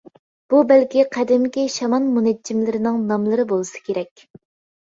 [0.53, 4.27] بۇ بەلكى قەدىمكى شامان مۇنەججىملەرنىڭ ناملىرى بولسا كېرەك.